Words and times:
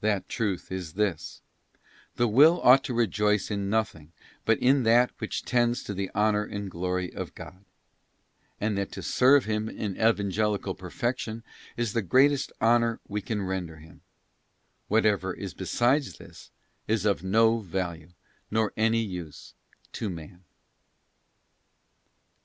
That 0.00 0.28
truth 0.28 0.70
is 0.70 0.92
this: 0.92 1.40
The 2.14 2.28
Will 2.28 2.60
ought 2.62 2.84
to 2.84 2.94
rejoice 2.94 3.50
in 3.50 3.68
nothing 3.68 4.12
but 4.44 4.60
in 4.60 4.84
that 4.84 5.10
which 5.18 5.42
tends 5.44 5.82
to 5.82 5.92
the 5.92 6.08
Honour 6.14 6.44
and 6.44 6.70
Glory 6.70 7.12
of 7.12 7.34
God; 7.34 7.64
and 8.60 8.78
that 8.78 8.92
to 8.92 9.02
serve 9.02 9.46
Him 9.46 9.68
in 9.68 9.96
Evangelical 10.00 10.76
Perfection 10.76 11.42
is 11.76 11.94
the 11.94 12.02
greatest 12.02 12.52
honour 12.62 13.00
we 13.08 13.20
can 13.20 13.42
render 13.42 13.78
Him: 13.78 14.02
whatever 14.86 15.34
is 15.34 15.52
beside 15.52 16.04
this 16.04 16.52
is 16.86 17.04
of 17.04 17.24
no 17.24 17.58
value 17.58 18.12
nor 18.52 18.68
of 18.68 18.74
any 18.76 19.00
use 19.02 19.52
to 19.94 20.08
man. 20.08 20.44